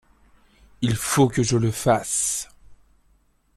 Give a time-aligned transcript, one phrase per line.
[0.81, 2.49] Il faut que je le fasse.